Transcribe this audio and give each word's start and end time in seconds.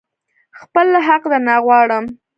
خپل 0.59 0.87
حق 1.07 1.23
درنه 1.31 1.55
غواړم. 1.65 2.05